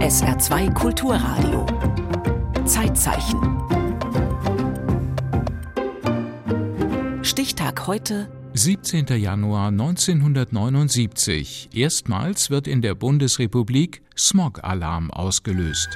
[0.00, 1.66] SR2 Kulturradio.
[2.66, 3.40] Zeitzeichen.
[7.22, 9.06] Stichtag heute 17.
[9.18, 11.70] Januar 1979.
[11.72, 15.88] Erstmals wird in der Bundesrepublik Smog-Alarm ausgelöst.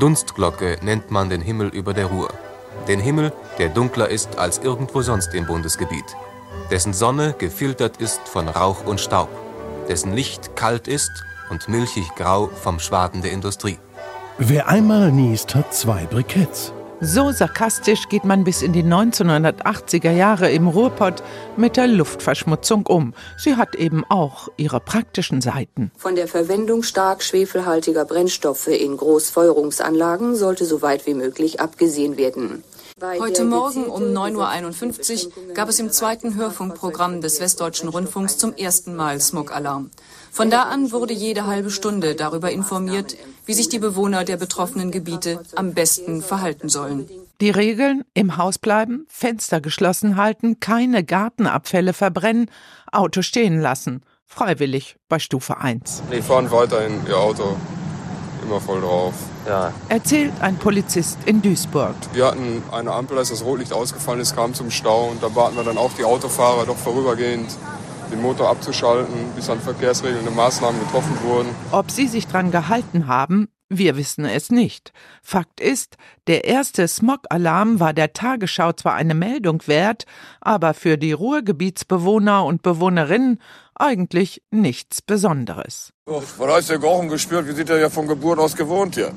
[0.00, 2.28] Dunstglocke nennt man den Himmel über der Ruhr.
[2.88, 6.04] Den Himmel, der dunkler ist als irgendwo sonst im Bundesgebiet.
[6.70, 9.30] Dessen Sonne gefiltert ist von Rauch und Staub.
[9.88, 11.10] Dessen Licht kalt ist
[11.50, 13.78] und milchig grau vom Schwaden der Industrie.
[14.38, 16.72] Wer einmal niest, hat zwei Briketts.
[17.00, 21.22] So sarkastisch geht man bis in die 1980er Jahre im Ruhrpott
[21.56, 23.14] mit der Luftverschmutzung um.
[23.36, 25.92] Sie hat eben auch ihre praktischen Seiten.
[25.96, 32.64] Von der Verwendung stark schwefelhaltiger Brennstoffe in Großfeuerungsanlagen sollte so weit wie möglich abgesehen werden.
[33.00, 38.96] Heute Morgen um 9.51 Uhr gab es im zweiten Hörfunkprogramm des Westdeutschen Rundfunks zum ersten
[38.96, 39.90] Mal Smogalarm.
[40.32, 44.90] Von da an wurde jede halbe Stunde darüber informiert, wie sich die Bewohner der betroffenen
[44.90, 47.08] Gebiete am besten verhalten sollen.
[47.40, 52.50] Die Regeln im Haus bleiben, Fenster geschlossen halten, keine Gartenabfälle verbrennen,
[52.90, 54.02] Auto stehen lassen.
[54.26, 56.02] Freiwillig bei Stufe 1.
[56.12, 57.56] Die fahren weiterhin ihr Auto
[58.48, 59.14] immer voll drauf.
[59.46, 59.72] Ja.
[59.88, 61.94] Erzählt ein Polizist in Duisburg.
[62.12, 65.56] Wir hatten eine Ampel, als das Rotlicht ausgefallen ist, kam zum Stau und da baten
[65.56, 67.50] wir dann auch die Autofahrer doch vorübergehend
[68.10, 71.48] den Motor abzuschalten, bis dann verkehrsregelnde Maßnahmen getroffen wurden.
[71.72, 74.94] Ob sie sich dran gehalten haben, wir wissen es nicht.
[75.22, 80.06] Fakt ist, der erste Smog-Alarm war der Tagesschau zwar eine Meldung wert,
[80.40, 83.42] aber für die Ruhrgebietsbewohner und Bewohnerinnen
[83.78, 85.92] eigentlich nichts Besonderes.
[86.06, 87.46] Oh, was heißt der Gerochen gespürt?
[87.46, 89.12] Wir sind ja von Geburt aus gewohnt hier.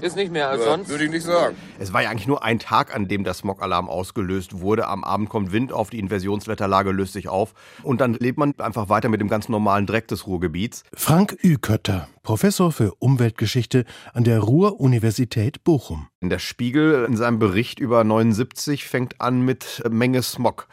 [0.00, 0.88] Ist nicht mehr als sonst?
[0.88, 1.56] Würde ich nicht sagen.
[1.78, 4.88] Es war ja eigentlich nur ein Tag, an dem der Smog-Alarm ausgelöst wurde.
[4.88, 7.54] Am Abend kommt Wind auf, die Inversionswetterlage löst sich auf.
[7.84, 10.82] Und dann lebt man einfach weiter mit dem ganz normalen Dreck des Ruhrgebiets.
[10.94, 16.08] Frank Ükötter, Professor für Umweltgeschichte an der Ruhr-Universität Bochum.
[16.20, 20.66] In der Spiegel in seinem Bericht über 79 fängt an mit Menge Smog.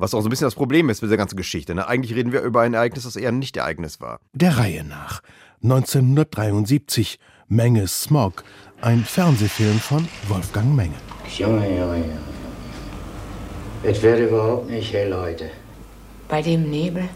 [0.00, 1.74] Was auch so ein bisschen das Problem ist mit der ganzen Geschichte.
[1.74, 1.86] Ne?
[1.86, 4.18] Eigentlich reden wir über ein Ereignis, das eher nicht Ereignis war.
[4.32, 5.20] Der Reihe nach.
[5.62, 7.18] 1973.
[7.48, 8.42] Menge Smog.
[8.80, 10.94] Ein Fernsehfilm von Wolfgang Menge.
[11.36, 12.18] Junge, Junge, Junge.
[13.82, 15.50] Es wird überhaupt nicht hell heute.
[16.28, 17.06] Bei dem Nebel?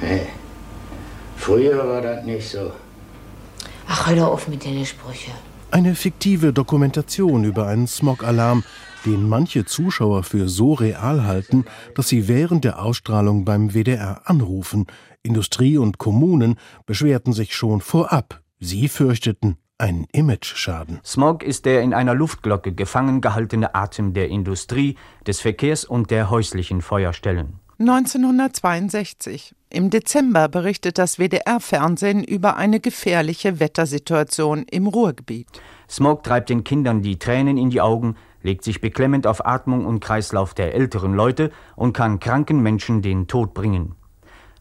[0.00, 0.28] Hey.
[1.36, 2.72] Früher war das nicht so.
[3.86, 5.34] Ach, hör doch auf mit den Sprüchen.
[5.70, 8.64] Eine fiktive Dokumentation über einen Smog-Alarm,
[9.04, 11.64] den manche Zuschauer für so real halten,
[11.94, 14.86] dass sie während der Ausstrahlung beim WDR anrufen.
[15.22, 18.40] Industrie und Kommunen beschwerten sich schon vorab.
[18.58, 21.00] Sie fürchteten einen Imageschaden.
[21.04, 24.96] Smog ist der in einer Luftglocke gefangen gehaltene Atem der Industrie,
[25.26, 27.58] des Verkehrs und der häuslichen Feuerstellen.
[27.80, 29.54] 1962.
[29.70, 35.48] Im Dezember berichtet das WDR-Fernsehen über eine gefährliche Wettersituation im Ruhrgebiet.
[35.90, 40.00] Smog treibt den Kindern die Tränen in die Augen, legt sich beklemmend auf Atmung und
[40.00, 43.94] Kreislauf der älteren Leute und kann kranken Menschen den Tod bringen.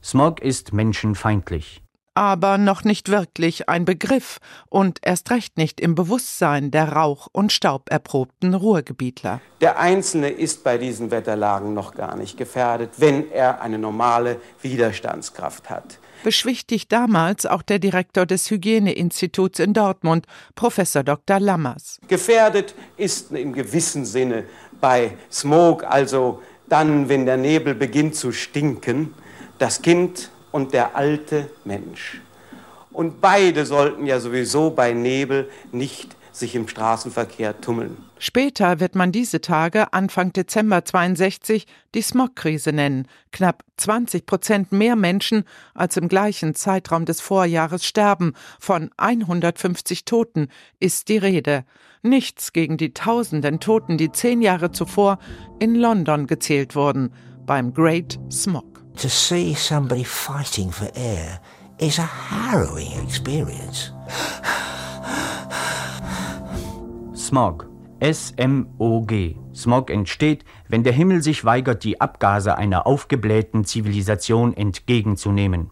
[0.03, 1.81] Smog ist menschenfeindlich.
[2.13, 7.53] Aber noch nicht wirklich ein Begriff und erst recht nicht im Bewusstsein der Rauch- und
[7.53, 9.39] Stauberprobten Ruhrgebietler.
[9.61, 15.69] Der Einzelne ist bei diesen Wetterlagen noch gar nicht gefährdet, wenn er eine normale Widerstandskraft
[15.69, 21.39] hat beschwichtigt damals auch der Direktor des Hygieneinstituts in Dortmund, Professor Dr.
[21.39, 21.99] Lammers.
[22.07, 24.45] Gefährdet ist im gewissen Sinne
[24.79, 29.13] bei Smog, also dann, wenn der Nebel beginnt zu stinken,
[29.59, 32.21] das Kind und der alte Mensch.
[32.91, 37.97] Und beide sollten ja sowieso bei Nebel nicht sich im Straßenverkehr tummeln.
[38.19, 41.65] Später wird man diese Tage, Anfang Dezember 62,
[41.95, 43.07] die Smogkrise nennen.
[43.31, 48.33] Knapp 20 Prozent mehr Menschen als im gleichen Zeitraum des Vorjahres sterben.
[48.59, 51.63] Von 150 Toten ist die Rede.
[52.01, 55.17] Nichts gegen die tausenden Toten, die zehn Jahre zuvor
[55.59, 57.13] in London gezählt wurden,
[57.45, 58.83] beim Great Smog.
[58.97, 61.39] To see somebody fighting for air
[61.79, 63.91] is a harrowing experience.
[67.31, 67.69] Smog.
[68.01, 69.37] S-M-O-G.
[69.55, 75.69] Smog entsteht, wenn der Himmel sich weigert, die Abgase einer aufgeblähten Zivilisation entgegenzunehmen.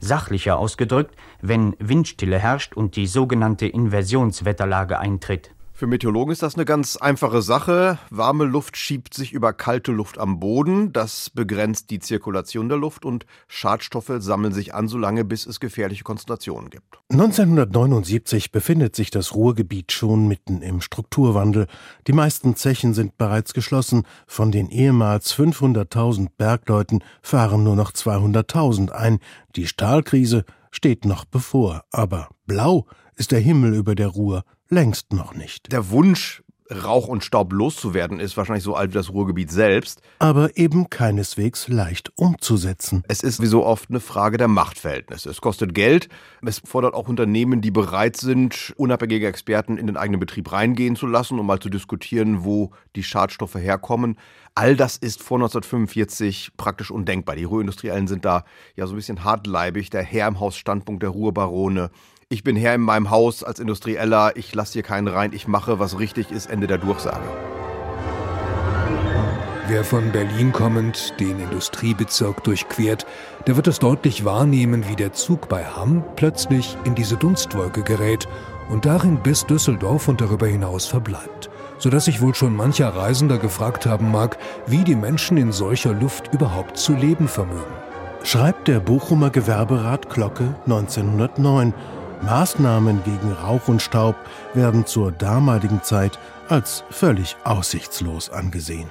[0.00, 5.50] Sachlicher ausgedrückt, wenn Windstille herrscht und die sogenannte Inversionswetterlage eintritt.
[5.78, 7.98] Für Meteorologen ist das eine ganz einfache Sache.
[8.08, 10.90] Warme Luft schiebt sich über kalte Luft am Boden.
[10.94, 16.02] Das begrenzt die Zirkulation der Luft und Schadstoffe sammeln sich an, solange bis es gefährliche
[16.02, 16.98] Konzentrationen gibt.
[17.12, 21.66] 1979 befindet sich das Ruhrgebiet schon mitten im Strukturwandel.
[22.06, 24.04] Die meisten Zechen sind bereits geschlossen.
[24.26, 29.18] Von den ehemals 500.000 Bergleuten fahren nur noch 200.000 ein.
[29.56, 32.86] Die Stahlkrise steht noch bevor, aber blau
[33.16, 35.72] ist der Himmel über der Ruhr längst noch nicht.
[35.72, 40.02] Der Wunsch, Rauch und Staub loszuwerden, ist wahrscheinlich so alt wie das Ruhrgebiet selbst.
[40.18, 43.04] Aber eben keineswegs leicht umzusetzen.
[43.08, 45.30] Es ist wie so oft eine Frage der Machtverhältnisse.
[45.30, 46.08] Es kostet Geld.
[46.44, 51.06] Es fordert auch Unternehmen, die bereit sind, unabhängige Experten in den eigenen Betrieb reingehen zu
[51.06, 54.18] lassen, um mal zu diskutieren, wo die Schadstoffe herkommen.
[54.54, 57.36] All das ist vor 1945 praktisch undenkbar.
[57.36, 61.10] Die Ruhrindustriellen sind da ja so ein bisschen hartleibig, der Herr im Haus Standpunkt der
[61.10, 61.90] Ruhrbarone
[62.28, 65.78] ich bin Herr in meinem Haus als Industrieller, ich lasse hier keinen rein, ich mache,
[65.78, 67.24] was richtig ist, Ende der Durchsage.
[69.68, 73.06] Wer von Berlin kommend den Industriebezirk durchquert,
[73.46, 78.26] der wird es deutlich wahrnehmen, wie der Zug bei Hamm plötzlich in diese Dunstwolke gerät
[78.70, 83.86] und darin bis Düsseldorf und darüber hinaus verbleibt, sodass sich wohl schon mancher Reisender gefragt
[83.86, 84.36] haben mag,
[84.66, 87.62] wie die Menschen in solcher Luft überhaupt zu leben vermögen.
[88.24, 91.72] Schreibt der Bochumer Gewerberat Glocke 1909
[92.22, 94.16] Maßnahmen gegen Rauch und Staub
[94.54, 96.18] werden zur damaligen Zeit
[96.48, 98.90] als völlig aussichtslos angesehen.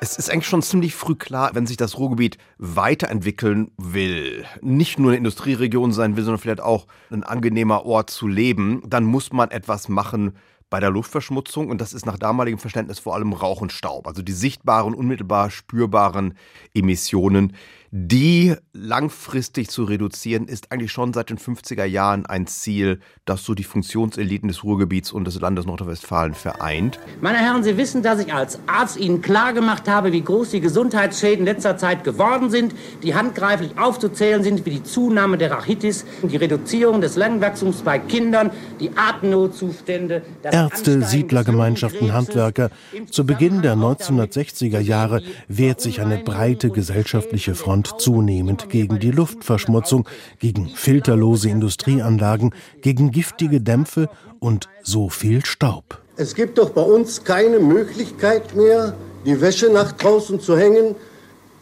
[0.00, 5.10] Es ist eigentlich schon ziemlich früh klar, wenn sich das Ruhrgebiet weiterentwickeln will, nicht nur
[5.10, 9.50] eine Industrieregion sein will, sondern vielleicht auch ein angenehmer Ort zu leben, dann muss man
[9.52, 10.32] etwas machen
[10.70, 14.22] bei der Luftverschmutzung und das ist nach damaligem Verständnis vor allem Rauch und Staub, also
[14.22, 16.34] die sichtbaren, unmittelbar spürbaren
[16.74, 17.54] Emissionen,
[17.94, 23.52] die langfristig zu reduzieren, ist eigentlich schon seit den 50er Jahren ein Ziel, das so
[23.52, 26.98] die Funktionseliten des Ruhrgebiets und des Landes Nordrhein-Westfalen vereint.
[27.20, 31.44] Meine Herren, Sie wissen, dass ich als Arzt Ihnen klargemacht habe, wie groß die Gesundheitsschäden
[31.44, 37.02] letzter Zeit geworden sind, die handgreiflich aufzuzählen sind, wie die Zunahme der Rachitis, die Reduzierung
[37.02, 40.22] des Langwachstums bei Kindern, die Atemnotzustände.
[40.42, 42.70] Ärzte, Siedlergemeinschaften, Handwerker.
[43.10, 49.10] Zu Beginn der 1960er Jahre wehrt sich eine breite gesellschaftliche Front Front zunehmend gegen die
[49.10, 50.08] Luftverschmutzung,
[50.38, 54.08] gegen filterlose Industrieanlagen, gegen giftige Dämpfe
[54.38, 56.00] und so viel Staub.
[56.16, 58.94] Es gibt doch bei uns keine Möglichkeit mehr,
[59.26, 60.94] die Wäsche nach draußen zu hängen.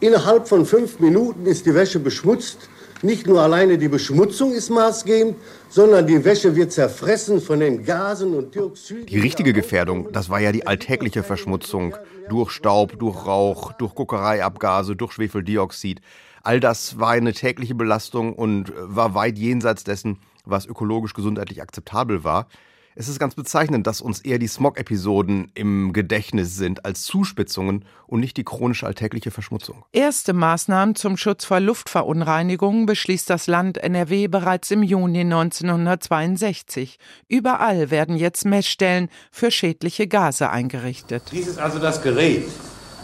[0.01, 2.69] Innerhalb von fünf Minuten ist die Wäsche beschmutzt.
[3.03, 5.37] Nicht nur alleine die Beschmutzung ist maßgebend,
[5.71, 9.07] sondern die Wäsche wird zerfressen von den Gasen und Dioxiden.
[9.07, 11.97] Die richtige Gefährdung, das war ja die alltägliche Verschmutzung
[12.29, 16.01] durch Staub, durch Rauch, durch Guckereiabgase, durch Schwefeldioxid.
[16.43, 22.25] All das war eine tägliche Belastung und war weit jenseits dessen, was ökologisch gesundheitlich akzeptabel
[22.25, 22.49] war.
[23.01, 28.21] Es ist ganz bezeichnend, dass uns eher die Smog-Episoden im Gedächtnis sind als Zuspitzungen und
[28.21, 29.87] nicht die chronische alltägliche Verschmutzung.
[29.91, 36.99] Erste Maßnahmen zum Schutz vor Luftverunreinigungen beschließt das Land NRW bereits im Juni 1962.
[37.27, 41.23] Überall werden jetzt Messstellen für schädliche Gase eingerichtet.
[41.33, 42.49] Dies ist also das Gerät,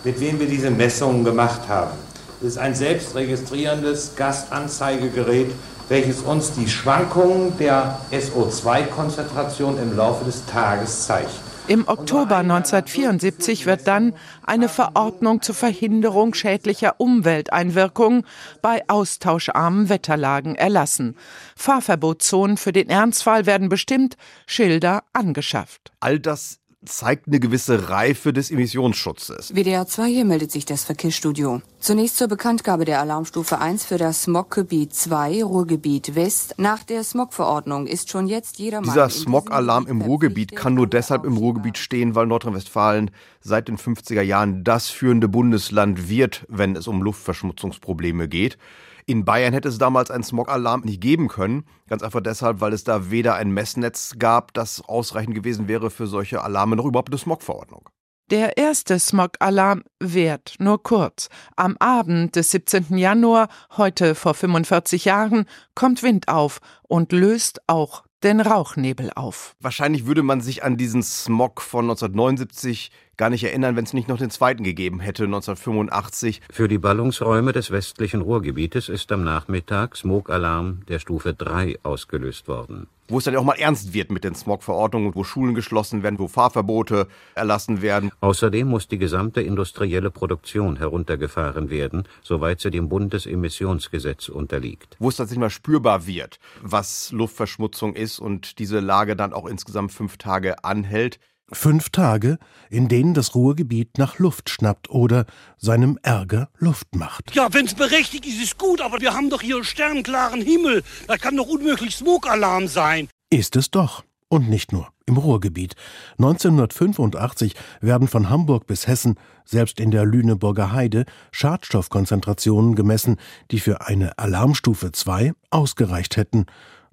[0.04, 1.96] mit dem wir diese Messungen gemacht haben.
[2.42, 5.50] Es ist ein selbstregistrierendes Gasanzeigegerät
[5.88, 11.30] welches uns die Schwankungen der SO2-Konzentration im Laufe des Tages zeigt.
[11.68, 18.24] Im Oktober 1974 wird dann eine Verordnung zur Verhinderung schädlicher Umwelteinwirkungen
[18.62, 21.16] bei austauscharmen Wetterlagen erlassen.
[21.56, 24.16] Fahrverbotszonen für den Ernstfall werden bestimmt,
[24.46, 25.90] Schilder angeschafft.
[25.98, 29.54] All das zeigt eine gewisse Reife des Emissionsschutzes.
[29.54, 31.60] WDR 2 hier meldet sich das Verkehrsstudio.
[31.80, 36.54] Zunächst zur Bekanntgabe der Alarmstufe 1 für das Smoggebiet 2, Ruhrgebiet West.
[36.58, 41.36] Nach der Smogverordnung ist schon jetzt jeder Dieser Smog-Alarm im Ruhrgebiet kann nur deshalb im
[41.36, 47.02] Ruhrgebiet stehen, weil Nordrhein-Westfalen seit den 50er Jahren das führende Bundesland wird, wenn es um
[47.02, 48.58] Luftverschmutzungsprobleme geht.
[49.08, 51.64] In Bayern hätte es damals einen Smog-Alarm nicht geben können.
[51.88, 56.08] Ganz einfach deshalb, weil es da weder ein Messnetz gab, das ausreichend gewesen wäre für
[56.08, 57.88] solche Alarme, noch überhaupt eine Smog-Verordnung.
[58.32, 61.28] Der erste Smog-Alarm währt nur kurz.
[61.54, 62.98] Am Abend des 17.
[62.98, 63.46] Januar,
[63.76, 65.46] heute vor 45 Jahren,
[65.76, 69.54] kommt Wind auf und löst auch den Rauchnebel auf.
[69.60, 74.08] Wahrscheinlich würde man sich an diesen Smog von 1979 gar nicht erinnern, wenn es nicht
[74.08, 76.42] noch den zweiten gegeben hätte, 1985.
[76.50, 82.88] Für die Ballungsräume des westlichen Ruhrgebietes ist am Nachmittag Smogalarm der Stufe 3 ausgelöst worden.
[83.08, 86.28] Wo es dann auch mal ernst wird mit den Smogverordnungen, wo Schulen geschlossen werden, wo
[86.28, 88.10] Fahrverbote erlassen werden.
[88.20, 94.96] Außerdem muss die gesamte industrielle Produktion heruntergefahren werden, soweit sie dem Bundeemissionsgesetz unterliegt.
[94.98, 99.92] Wo es tatsächlich mal spürbar wird, was Luftverschmutzung ist und diese Lage dann auch insgesamt
[99.92, 101.20] fünf Tage anhält.
[101.52, 102.38] Fünf Tage,
[102.70, 105.26] in denen das Ruhrgebiet nach Luft schnappt oder
[105.56, 107.34] seinem Ärger Luft macht.
[107.34, 110.82] Ja, wenn's berechtigt ist, ist gut, aber wir haben doch hier sternklaren Himmel.
[111.06, 113.08] Das kann doch unmöglich Smogalarm sein.
[113.30, 114.02] Ist es doch.
[114.28, 115.76] Und nicht nur im Ruhrgebiet.
[116.18, 123.18] 1985 werden von Hamburg bis Hessen, selbst in der Lüneburger Heide, Schadstoffkonzentrationen gemessen,
[123.52, 126.46] die für eine Alarmstufe 2 ausgereicht hätten.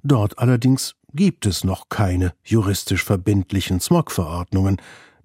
[0.04, 4.78] Dort allerdings gibt es noch keine juristisch verbindlichen Smog-Verordnungen.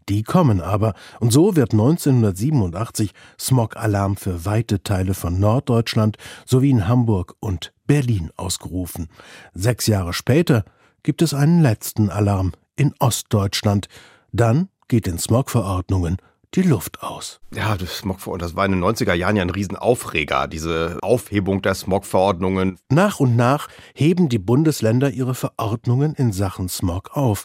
[0.08, 6.16] Die kommen aber, und so wird 1987 Smog-Alarm für weite Teile von Norddeutschland
[6.46, 9.08] sowie in Hamburg und Berlin ausgerufen.
[9.52, 10.64] Sechs Jahre später
[11.02, 13.88] gibt es einen letzten Alarm in Ostdeutschland.
[14.32, 16.16] Dann geht in Smog-Verordnungen
[16.54, 17.40] die Luft aus.
[17.54, 21.74] Ja, das Smogverordnung, das war in den 90er Jahren ja ein Riesenaufreger, diese Aufhebung der
[21.74, 22.78] Smog-Verordnungen.
[22.88, 27.44] Nach und nach heben die Bundesländer ihre Verordnungen in Sachen Smog auf.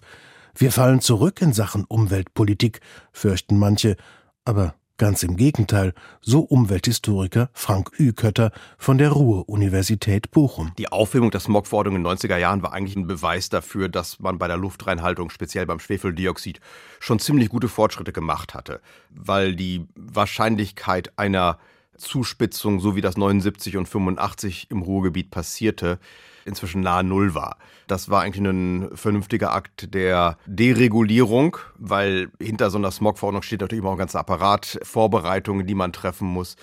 [0.55, 2.79] Wir fallen zurück in Sachen Umweltpolitik,
[3.11, 3.97] fürchten manche,
[4.45, 10.71] aber ganz im Gegenteil, so Umwelthistoriker Frank Ükötter von der Ruhr-Universität Bochum.
[10.77, 14.37] Die Aufhebung der Smogverordnung in den 90er Jahren war eigentlich ein Beweis dafür, dass man
[14.37, 16.61] bei der Luftreinhaltung, speziell beim Schwefeldioxid,
[17.01, 18.79] schon ziemlich gute Fortschritte gemacht hatte,
[19.09, 21.59] weil die Wahrscheinlichkeit einer
[21.97, 25.99] Zuspitzung, so wie das 79 und 85 im Ruhrgebiet passierte,
[26.45, 27.57] inzwischen nahe Null war.
[27.87, 33.81] Das war eigentlich ein vernünftiger Akt der Deregulierung, weil hinter so einer Smogverordnung steht natürlich
[33.81, 36.55] immer auch ein ganzer Apparat, Vorbereitungen, die man treffen muss.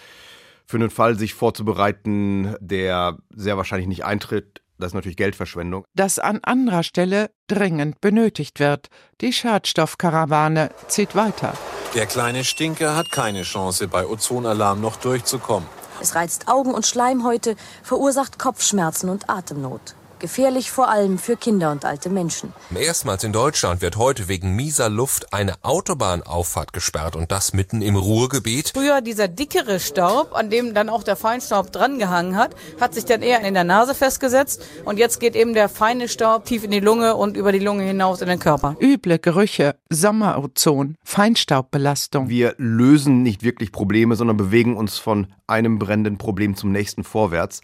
[0.67, 5.85] Für den Fall, sich vorzubereiten, der sehr wahrscheinlich nicht eintritt, das ist natürlich Geldverschwendung.
[5.95, 8.89] Das an anderer Stelle dringend benötigt wird.
[9.21, 11.55] Die Schadstoffkarawane zieht weiter.
[11.95, 15.69] Der kleine Stinker hat keine Chance, bei Ozonalarm noch durchzukommen.
[16.01, 19.95] Es reizt Augen und Schleimhäute, verursacht Kopfschmerzen und Atemnot.
[20.21, 22.53] Gefährlich vor allem für Kinder und alte Menschen.
[22.79, 27.97] Erstmals in Deutschland wird heute wegen mieser Luft eine Autobahnauffahrt gesperrt und das mitten im
[27.97, 28.73] Ruhrgebiet.
[28.75, 33.23] Früher dieser dickere Staub, an dem dann auch der Feinstaub drangehangen hat, hat sich dann
[33.23, 36.81] eher in der Nase festgesetzt und jetzt geht eben der feine Staub tief in die
[36.81, 38.77] Lunge und über die Lunge hinaus in den Körper.
[38.79, 42.29] Üble Gerüche, Sommerozon, Feinstaubbelastung.
[42.29, 47.63] Wir lösen nicht wirklich Probleme, sondern bewegen uns von einem brennenden Problem zum nächsten vorwärts.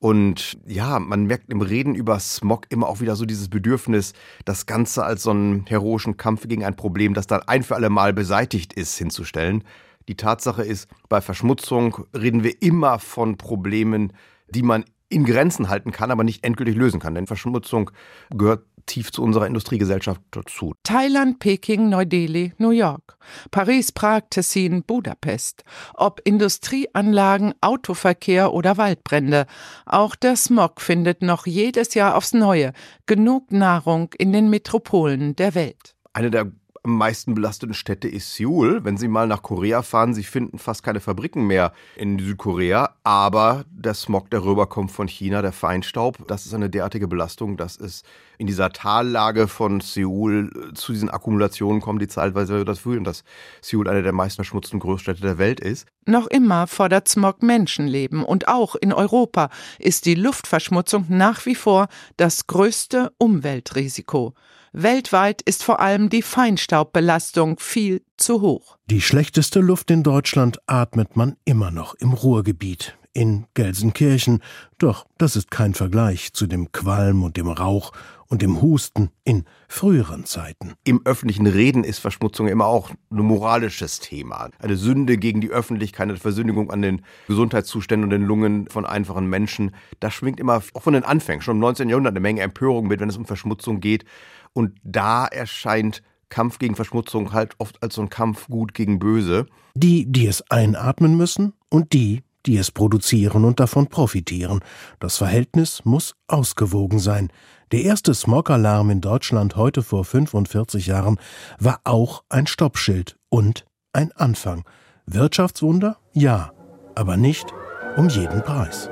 [0.00, 4.12] Und ja, man merkt im Reden über Smog immer auch wieder so dieses Bedürfnis,
[4.44, 7.90] das Ganze als so einen heroischen Kampf gegen ein Problem, das dann ein für alle
[7.90, 9.64] Mal beseitigt ist, hinzustellen.
[10.08, 14.12] Die Tatsache ist, bei Verschmutzung reden wir immer von Problemen,
[14.48, 17.14] die man in Grenzen halten kann, aber nicht endgültig lösen kann.
[17.14, 17.90] Denn Verschmutzung
[18.30, 20.74] gehört tief zu unserer Industriegesellschaft dazu.
[20.82, 23.16] Thailand, Peking, Neu-Delhi, New York,
[23.52, 25.62] Paris, Prag, Tessin, Budapest.
[25.94, 29.46] Ob Industrieanlagen, Autoverkehr oder Waldbrände.
[29.86, 32.72] Auch der Smog findet noch jedes Jahr aufs Neue
[33.06, 35.94] genug Nahrung in den Metropolen der Welt.
[36.12, 36.50] Eine der
[36.88, 38.84] am meisten belasteten Städte ist Seoul.
[38.84, 43.64] Wenn Sie mal nach Korea fahren, Sie finden fast keine Fabriken mehr in Südkorea, aber
[43.70, 48.04] der Smog, der rüberkommt von China, der Feinstaub, das ist eine derartige Belastung, dass es
[48.38, 53.24] in dieser Tallage von Seoul zu diesen Akkumulationen kommt, die zeitweise dazu führen, dass
[53.60, 55.86] Seoul eine der meist verschmutzten Großstädte der Welt ist.
[56.06, 61.88] Noch immer fordert Smog Menschenleben und auch in Europa ist die Luftverschmutzung nach wie vor
[62.16, 64.34] das größte Umweltrisiko.
[64.72, 68.76] Weltweit ist vor allem die Feinstaubbelastung viel zu hoch.
[68.86, 74.42] Die schlechteste Luft in Deutschland atmet man immer noch im Ruhrgebiet, in Gelsenkirchen.
[74.78, 77.92] Doch das ist kein Vergleich zu dem Qualm und dem Rauch
[78.28, 80.74] und dem Husten in früheren Zeiten.
[80.84, 84.50] Im öffentlichen Reden ist Verschmutzung immer auch ein moralisches Thema.
[84.58, 89.28] Eine Sünde gegen die Öffentlichkeit, eine Versündigung an den Gesundheitszuständen und den Lungen von einfachen
[89.28, 89.74] Menschen.
[90.00, 91.88] Das schwingt immer auch von den Anfängen, schon im 19.
[91.88, 94.04] Jahrhundert eine Menge Empörung mit, wenn es um Verschmutzung geht.
[94.52, 99.46] Und da erscheint Kampf gegen Verschmutzung halt oft als so ein Kampf gut gegen böse.
[99.74, 104.60] Die, die es einatmen müssen und die, die es produzieren und davon profitieren.
[104.98, 107.30] Das Verhältnis muss ausgewogen sein.
[107.70, 111.18] Der erste Smog-Alarm in Deutschland heute vor 45 Jahren
[111.60, 114.64] war auch ein Stoppschild und ein Anfang.
[115.04, 115.98] Wirtschaftswunder?
[116.14, 116.52] Ja,
[116.94, 117.52] aber nicht
[117.96, 118.88] um jeden Preis.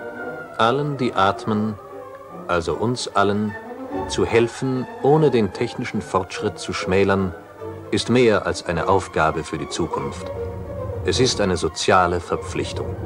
[0.59, 1.75] Allen, die atmen,
[2.49, 3.53] also uns allen,
[4.09, 7.35] zu helfen, ohne den technischen Fortschritt zu schmälern,
[7.91, 10.31] ist mehr als eine Aufgabe für die Zukunft.
[11.09, 12.97] Es ist eine soziale Verpflichtung.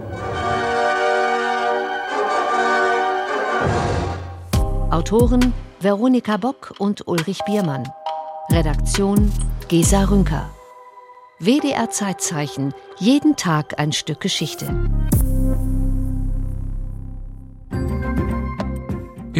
[4.90, 7.86] Autoren Veronika Bock und Ulrich Biermann.
[8.50, 9.30] Redaktion
[9.68, 10.48] Gesa Rünker.
[11.40, 12.72] WDR Zeitzeichen.
[12.98, 14.74] Jeden Tag ein Stück Geschichte.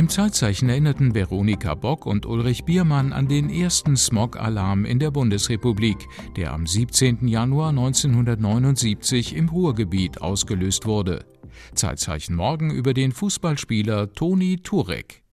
[0.01, 6.09] Im Zeitzeichen erinnerten Veronika Bock und Ulrich Biermann an den ersten Smog-Alarm in der Bundesrepublik,
[6.37, 7.29] der am 17.
[7.29, 11.27] Januar 1979 im Ruhrgebiet ausgelöst wurde.
[11.75, 15.23] Zeitzeichen morgen über den Fußballspieler Toni Turek.